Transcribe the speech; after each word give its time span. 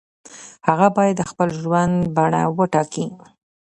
هغه 0.67 0.87
باید 0.95 1.15
د 1.17 1.21
خپل 1.29 1.49
ژوند 1.61 1.95
بڼه 2.15 2.41
وټاکي. 2.57 3.05